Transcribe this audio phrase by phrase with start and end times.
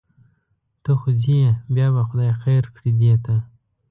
[0.83, 1.37] ته خو ځې
[1.75, 3.35] بیا به خدای خیر کړي دې ته.